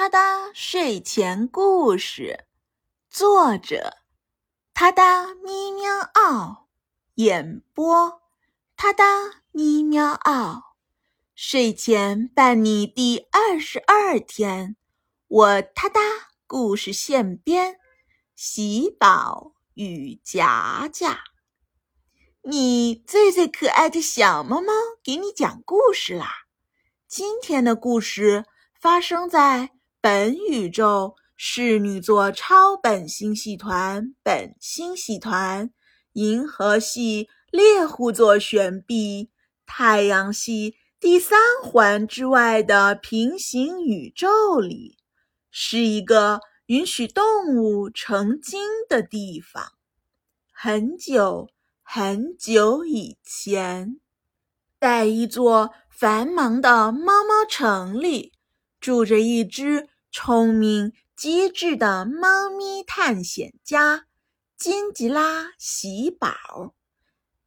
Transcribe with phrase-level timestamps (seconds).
[0.00, 0.18] 他的
[0.54, 2.46] 睡前故事，
[3.10, 3.98] 作者：
[4.72, 6.68] 他的咪喵奥，
[7.16, 8.22] 演播：
[8.76, 9.04] 他的
[9.52, 10.76] 咪喵奥。
[11.34, 14.74] 睡前伴你第二十二天，
[15.28, 16.00] 我他哒
[16.46, 17.78] 故事现编，
[18.34, 21.24] 喜宝与夹夹，
[22.40, 24.72] 你最最可爱的小猫猫，
[25.04, 26.46] 给你讲故事啦！
[27.06, 28.46] 今天的故事
[28.80, 29.72] 发生在。
[30.02, 35.70] 本宇宙侍女座超本星系团本星系团
[36.14, 39.30] 银河系猎户座旋臂
[39.66, 44.96] 太阳系第三环之外的平行宇宙里，
[45.50, 49.72] 是一个允许动物成精的地方。
[50.50, 51.50] 很久
[51.82, 54.00] 很久以前，
[54.80, 58.32] 在一座繁忙的猫猫城里。
[58.80, 64.06] 住着一只聪明机智的猫咪探险家
[64.56, 66.74] 金吉拉喜宝，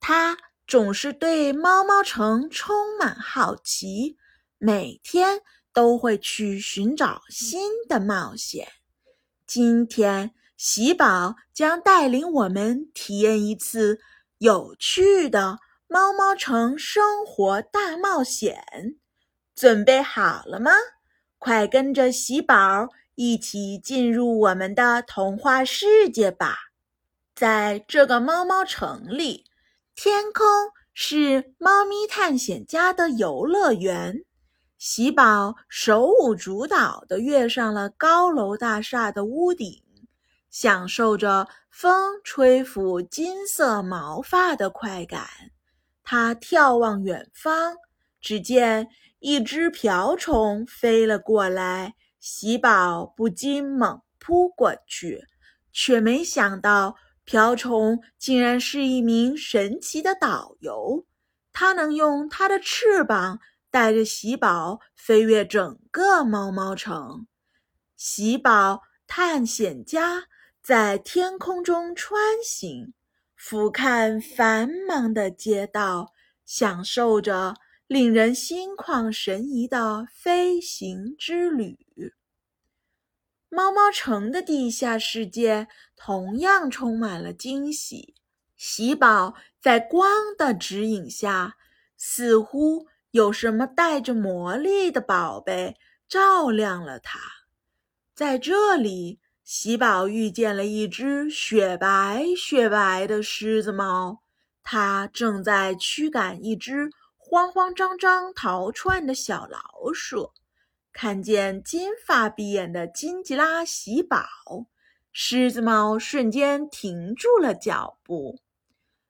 [0.00, 4.16] 它总是对猫猫城充满好奇，
[4.58, 8.68] 每天都会去寻找新的冒险。
[9.46, 14.00] 今天，喜宝将带领我们体验一次
[14.38, 18.96] 有趣的猫猫城生活大冒险。
[19.54, 20.70] 准备好了吗？
[21.40, 26.54] 快跟着喜宝一起进入我们的童话世界吧！
[27.34, 29.46] 在这个猫猫城里，
[29.94, 30.46] 天空
[30.92, 34.22] 是猫咪探险家的游乐园。
[34.76, 39.82] 喜宝手舞足蹈地跃上了高楼大厦的屋顶，
[40.50, 45.26] 享受着风吹拂金色毛发的快感。
[46.04, 47.76] 他眺望远方，
[48.20, 48.90] 只见。
[49.20, 55.26] 一只瓢虫飞了过来，喜宝不禁猛扑过去，
[55.72, 61.04] 却没想到瓢虫竟然是一名神奇的导游。
[61.52, 67.26] 它能用它的翅膀带着喜宝飞越整个猫猫城。
[67.96, 70.24] 喜宝探险家
[70.62, 72.94] 在天空中穿行，
[73.36, 76.14] 俯瞰繁忙的街道，
[76.46, 77.54] 享受着。
[77.90, 81.76] 令人心旷神怡的飞行之旅。
[83.48, 88.14] 猫猫城的地下世界同样充满了惊喜。
[88.56, 91.56] 喜宝在光的指引下，
[91.96, 95.76] 似乎有什么带着魔力的宝贝
[96.08, 97.18] 照亮了它。
[98.14, 104.22] 在这里，喜宝遇见了一只雪白雪白的狮子猫，
[104.62, 106.92] 它正在驱赶一只。
[107.30, 110.32] 慌慌张张逃窜的小老鼠，
[110.92, 114.26] 看见金发碧眼的金吉拉喜宝，
[115.12, 118.40] 狮子猫瞬间停住了脚步，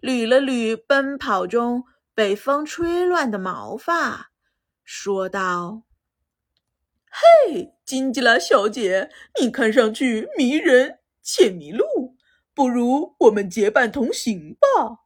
[0.00, 1.82] 捋了捋奔跑中
[2.14, 4.30] 被风吹乱的毛发，
[4.84, 5.82] 说道
[7.10, 9.10] ：“嘿，金吉拉小姐，
[9.40, 12.14] 你看上去迷人且迷路，
[12.54, 15.00] 不如我们结伴同行吧。”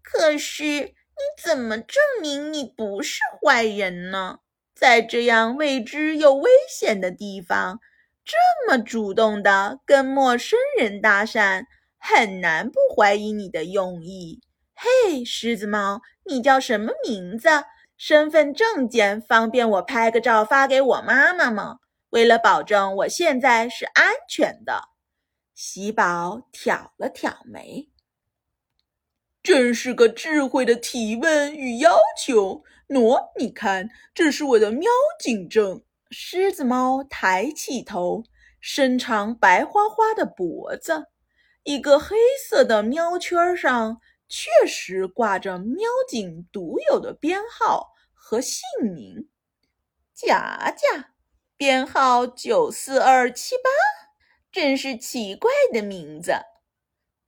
[0.00, 0.94] 可是。
[1.16, 4.40] 你怎么证明你不是坏人呢？
[4.74, 7.78] 在这样未知又危险的地方，
[8.24, 8.36] 这
[8.66, 11.64] 么主动的跟陌生人搭讪，
[11.98, 14.40] 很难不怀疑你的用意。
[14.74, 17.48] 嘿，狮子猫，你叫什么名字？
[17.96, 21.78] 身份证件方便我拍个照发给我妈妈吗？
[22.10, 24.88] 为了保证我现在是安全的，
[25.54, 27.88] 喜宝挑了挑眉。
[29.44, 32.64] 真是个智慧的提问与要求。
[32.88, 34.90] 喏，你看，这是我的喵
[35.20, 35.84] 警证。
[36.10, 38.24] 狮子猫抬起头，
[38.58, 41.08] 伸长白花花的脖子，
[41.64, 42.16] 一个黑
[42.48, 49.28] 色的喵圈上确实挂着喵警独有的编号和姓名：
[50.14, 51.10] 夹夹，
[51.58, 53.70] 编号九四二七八。
[54.50, 56.32] 真是奇怪的名字。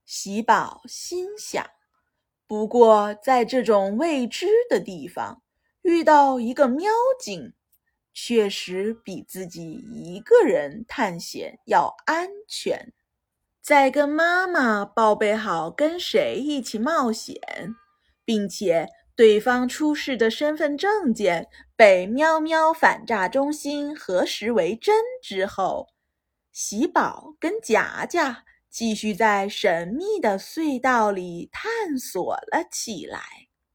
[0.06, 1.75] 喜宝心想。
[2.48, 5.42] 不过，在这种未知的地方
[5.82, 7.52] 遇到一个喵警，
[8.14, 12.92] 确实比自己一个人探险要安全。
[13.60, 17.36] 在跟妈妈报备好跟谁一起冒险，
[18.24, 25.88] 并且对方出示的身份证件被喵喵反诈中心核实为真之后，
[26.52, 28.44] 喜宝跟夹夹。
[28.76, 33.22] 继续在神秘的隧道里探索了起来。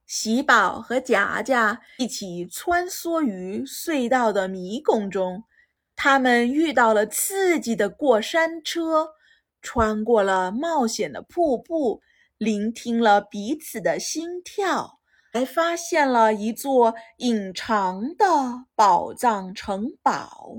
[0.05, 5.43] 喜宝和夹夹一起穿梭于隧道的迷宫中，
[5.95, 9.15] 他们遇到了刺激的过山车，
[9.59, 12.03] 穿过了冒险的瀑布，
[12.37, 14.99] 聆听了彼此的心跳，
[15.33, 18.25] 还发现了一座隐藏的
[18.75, 20.57] 宝藏城堡。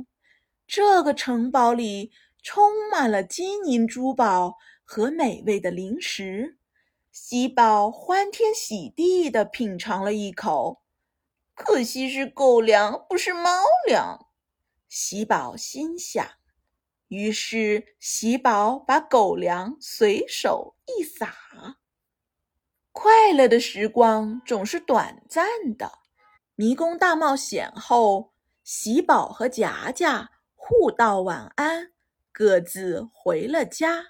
[0.66, 2.10] 这个城堡里
[2.42, 6.58] 充满了金银珠宝和美味的零食。
[7.10, 10.82] 喜宝欢天喜地地品尝了一口，
[11.54, 14.28] 可惜是狗粮，不是猫粮。
[14.88, 16.26] 喜宝心想。
[17.08, 21.34] 于是喜宝把狗粮随手一撒。
[22.90, 25.98] 快乐的时光总是短暂的。
[26.54, 28.32] 迷宫大冒险后，
[28.64, 31.92] 喜宝和夹夹互道晚安，
[32.32, 34.06] 各自回了家。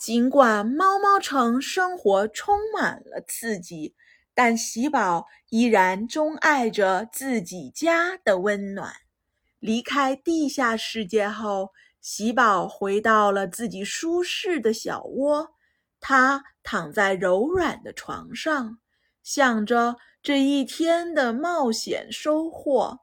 [0.00, 3.94] 尽管猫猫城生活充满了刺激，
[4.34, 8.92] 但喜宝依然钟爱着自己家的温暖。
[9.58, 11.70] 离开地下世界后，
[12.00, 15.54] 喜宝回到了自己舒适的小窝。
[15.98, 18.78] 他躺在柔软的床上，
[19.24, 23.00] 想着这一天的冒险收获。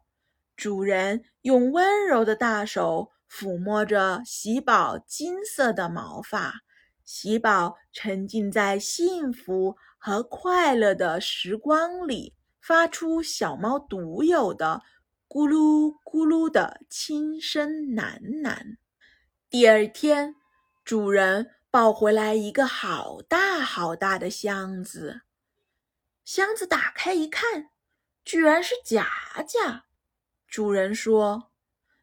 [0.56, 6.62] 主人用温柔的大手抚摸着喜宝金色的毛发。
[7.04, 14.81] 喜宝沉浸在幸福和快乐的时光里，发出小猫独有的
[15.27, 18.77] 咕噜咕噜的轻声喃喃。
[19.50, 20.36] 第二天，
[20.83, 25.21] 主人抱回来一个好大好大的箱子。
[26.24, 27.69] 箱子打开一看，
[28.24, 29.07] 居然是夹
[29.48, 29.86] 夹。
[30.48, 31.51] 主人说：“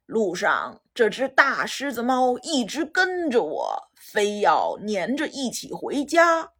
[0.07, 6.51] 路上这只大狮子猫一直跟着我。”非要黏着一起回家，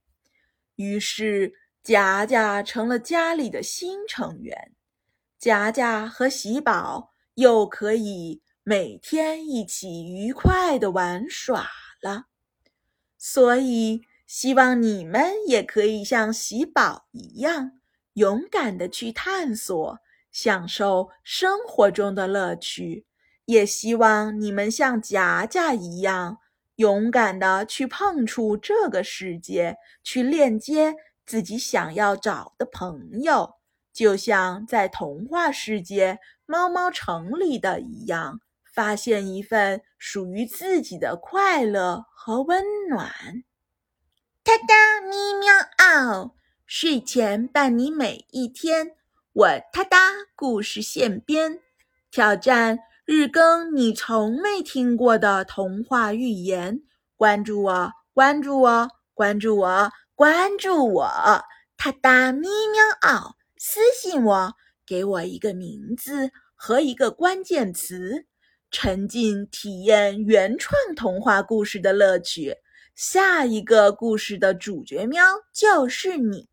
[0.77, 1.53] 于是
[1.83, 4.73] 夹夹成了家里的新成员。
[5.39, 11.69] 夹夹和喜宝又可以每天一起愉快的玩耍
[12.01, 12.27] 了。
[13.19, 17.73] 所以，希望你们也可以像喜宝一样，
[18.15, 19.99] 勇敢的去探索，
[20.31, 23.05] 享受生活中的乐趣。
[23.53, 26.39] 也希望你们像夹夹一样。
[26.77, 30.97] 勇敢的去碰触这个世界，去链接
[31.27, 33.57] 自己想要找的朋友，
[33.93, 38.41] 就像在童话世界猫猫城里的一样，
[38.75, 43.45] 发现一份属于自己的快乐和温暖。
[44.43, 46.35] 哒哒咪喵嗷，
[46.67, 48.97] 睡前伴你每一天。
[49.35, 49.99] 我哒哒
[50.35, 51.61] 故事现编，
[52.11, 52.79] 挑战。
[53.13, 56.83] 日更，你从没听过的童话寓言，
[57.15, 61.05] 关注我，关注我，关注我，关注我！
[61.77, 64.55] 哒哒咪喵嗷，私信我，
[64.87, 68.25] 给我一个名字和一个关键词，
[68.71, 72.57] 沉浸体验原创童话故事的乐趣。
[72.95, 75.23] 下一个故事的主角喵
[75.53, 76.49] 就是你！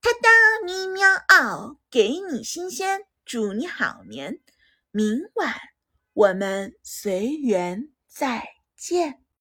[0.00, 0.30] 哒哒
[0.64, 4.40] 咪喵嗷，给你新鲜，祝你好眠。
[4.94, 5.54] 明晚
[6.12, 8.44] 我们随缘再
[8.76, 9.21] 见。